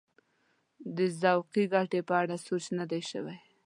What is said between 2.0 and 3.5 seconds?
په اړه سوچ نه دی شوی.